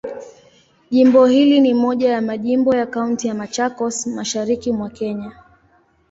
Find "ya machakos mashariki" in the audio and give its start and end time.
3.27-4.71